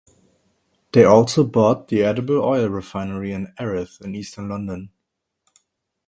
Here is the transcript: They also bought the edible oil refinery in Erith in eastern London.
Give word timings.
They 0.93 1.03
also 1.05 1.43
bought 1.43 1.89
the 1.89 2.01
edible 2.01 2.41
oil 2.41 2.67
refinery 2.69 3.31
in 3.33 3.53
Erith 3.59 4.01
in 4.01 4.15
eastern 4.15 4.49
London. 4.49 4.89